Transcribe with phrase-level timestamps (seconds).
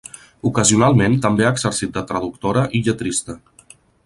[0.49, 3.41] Ocasionalment també ha exercit de traductora i lletrista.